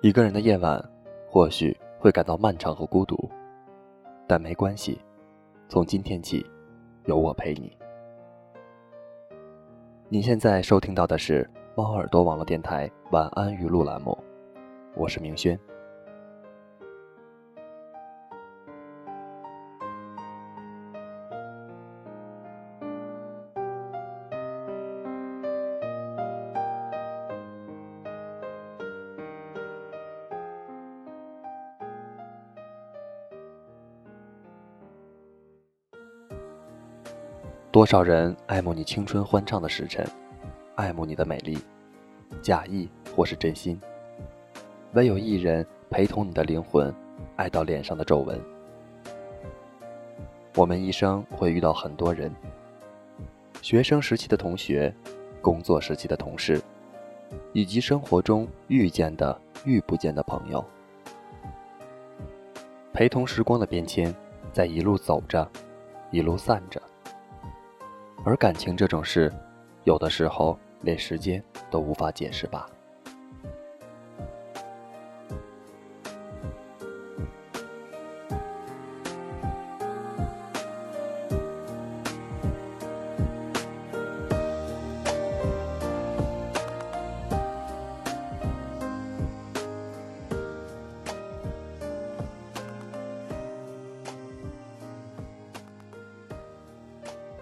[0.00, 0.80] 一个人的夜晚，
[1.28, 3.28] 或许会感到漫长和孤独，
[4.28, 4.96] 但没关系，
[5.68, 6.46] 从今天起，
[7.06, 7.76] 有我陪你。
[10.08, 14.16] 你现在收听到的是猫耳朵网络电台晚安语录栏目，
[14.94, 15.58] 我是明轩。
[37.70, 40.02] 多少人爱慕你青春欢畅的时辰，
[40.74, 41.58] 爱慕你的美丽，
[42.40, 43.78] 假意或是真心。
[44.94, 46.92] 唯有一人陪同你的灵魂，
[47.36, 48.40] 爱到脸上的皱纹。
[50.56, 52.34] 我们一生会遇到很多人：
[53.60, 54.92] 学生时期的同学，
[55.42, 56.58] 工作时期的同事，
[57.52, 60.64] 以及生活中遇见的、遇不见的朋友。
[62.94, 64.12] 陪同时光的变迁，
[64.54, 65.46] 在一路走着，
[66.10, 66.80] 一路散着。
[68.24, 69.32] 而感情这种事，
[69.84, 72.68] 有的时候连时间都无法解释吧。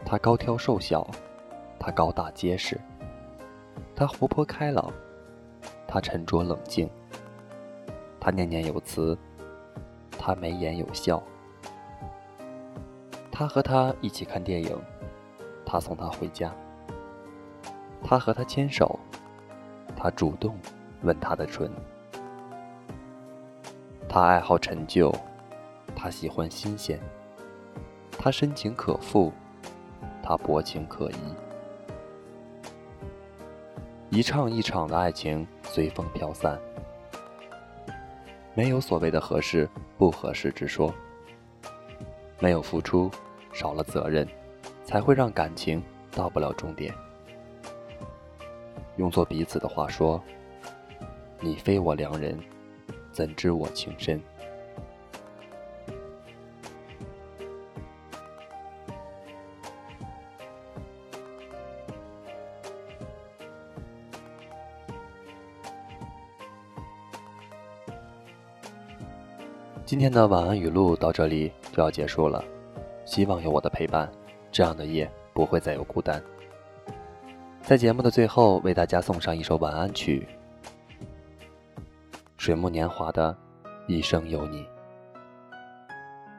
[0.08, 1.04] 他高挑瘦小，
[1.80, 2.80] 他高大结实，
[3.92, 4.92] 他活泼开朗，
[5.84, 6.88] 他沉着冷静，
[8.20, 9.18] 他念念有词，
[10.16, 11.20] 他眉眼有笑。
[13.32, 14.80] 他和他一起看电影，
[15.64, 16.54] 他送他回家，
[18.04, 18.96] 他和他牵手，
[19.96, 20.56] 他主动
[21.02, 21.68] 吻他的唇。
[24.08, 25.12] 他爱好陈旧，
[25.96, 27.00] 他喜欢新鲜，
[28.16, 29.32] 他深情可复。
[30.28, 31.14] 他薄情可依，
[34.10, 36.58] 一唱一场的爱情随风飘散，
[38.52, 40.92] 没有所谓的合适不合适之说，
[42.40, 43.08] 没有付出，
[43.52, 44.26] 少了责任，
[44.84, 46.92] 才会让感情到不了终点。
[48.96, 50.20] 用作彼此的话说
[51.38, 52.36] ：“你非我良人，
[53.12, 54.20] 怎知我情深？”
[69.86, 72.44] 今天的晚安语录到这里就要结束了，
[73.04, 74.10] 希望有我的陪伴，
[74.50, 76.20] 这样的夜不会再有孤单。
[77.62, 80.26] 在节目的最后，为大家送上一首晚安曲，
[82.36, 83.36] 《水木年华的
[83.86, 84.62] 一生有你》。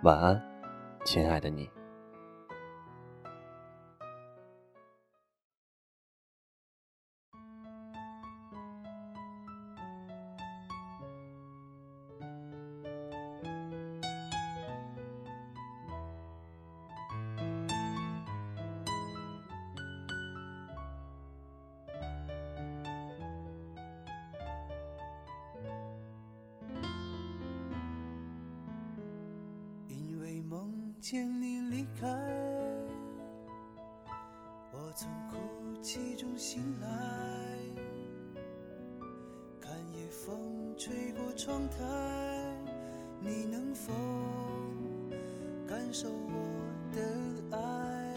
[0.04, 0.42] 晚安，
[1.06, 1.70] 亲爱的你。
[31.10, 32.06] 见你离开，
[34.74, 36.88] 我从哭泣中醒来，
[39.62, 41.78] 看夜风吹过窗台，
[43.22, 43.94] 你能否
[45.66, 46.36] 感受我
[46.92, 48.14] 的爱？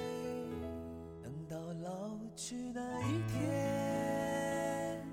[1.23, 5.06] 等到老去那一天，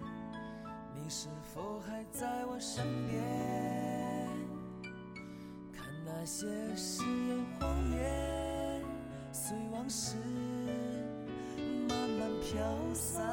[0.96, 3.22] 你是否还在我身边？
[5.72, 6.48] 看那些
[7.68, 8.82] 誓言。
[9.32, 10.16] 随往事
[11.88, 12.60] 慢慢飘
[12.94, 13.24] 散，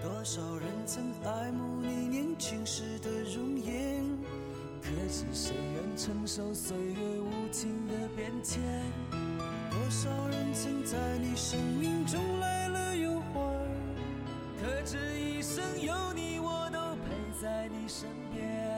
[0.00, 4.04] 多少人曾爱慕你年轻时的容颜，
[4.82, 8.62] 可是谁愿承受岁月无情的变迁？
[9.70, 13.66] 多少人曾在你生命中来了又还，
[14.60, 17.08] 可知一生有你，我都陪
[17.40, 18.77] 在你身边。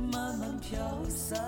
[0.00, 0.78] 慢慢飘
[1.08, 1.38] 散。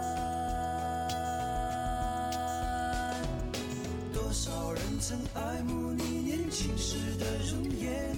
[4.12, 8.14] 多少人曾爱慕你年轻时的容颜，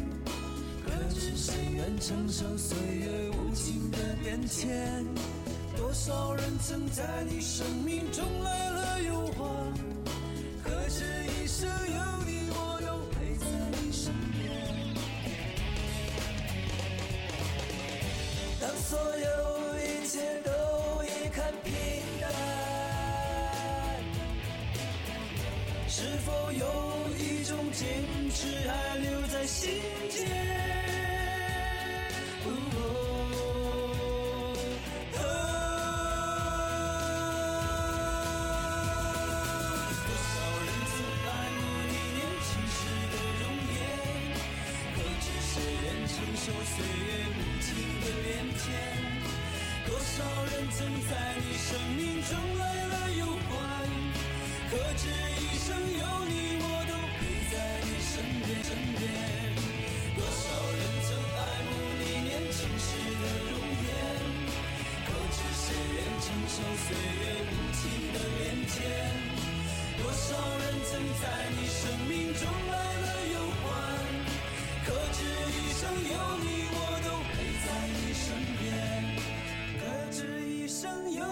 [0.85, 5.05] 可知谁愿承受岁月无情的变迁？
[5.77, 8.80] 多少人曾在你生命中来了
[26.31, 26.65] 否有
[27.19, 27.89] 一种坚
[28.31, 29.69] 持还留在心
[30.09, 30.29] 间？
[32.45, 32.49] 哦
[40.07, 40.33] 多少
[40.63, 40.95] 人曾
[41.27, 41.59] 爱慕
[41.91, 42.79] 你年轻时
[43.11, 43.43] 的容
[43.75, 43.79] 颜，
[44.95, 47.69] 可知谁愿承受岁月无情
[48.01, 48.65] 的变迁？
[49.87, 50.79] 多少人曾
[51.11, 52.31] 在你生命中
[66.87, 67.83] 岁月无情
[68.13, 68.75] 的变迁
[69.99, 70.29] 多少
[70.59, 71.25] 人曾在
[71.57, 73.65] 你生命中来了又还
[74.87, 77.35] 可知一生有你我都陪
[77.65, 78.25] 在你身
[78.59, 78.61] 边。
[79.79, 80.19] 可知
[80.49, 81.30] 一生有